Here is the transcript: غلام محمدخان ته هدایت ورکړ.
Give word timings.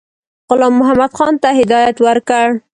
غلام 0.49 0.73
محمدخان 0.79 1.33
ته 1.43 1.49
هدایت 1.59 1.97
ورکړ. 2.05 2.47